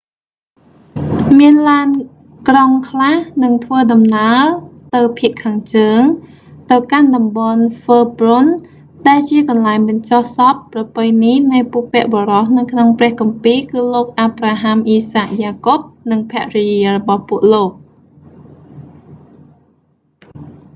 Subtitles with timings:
[1.39, 1.87] មានឡាន
[2.49, 4.41] ក្រុងខ្លះនឹងធ្វើដំណើរ
[4.95, 6.01] ទៅភាគខាងជើង
[6.71, 15.79] ទៅកាន់តំបន់ហ៊ើប្រុន herbron ដែលជាកន្លែងបញ្ចុះសពប្រពៃណីនៃបុព្វបុរសនៅក្នុងព្រះគម្ពីរគឺលោកអាប្រាហាំ អ៊ីសាក យ៉ាកុប
[16.11, 17.71] និងភរិយារបស់ពួកលោក